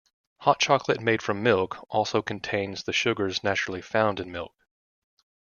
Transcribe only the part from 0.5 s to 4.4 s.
chocolate made from milk also contains the sugars naturally found in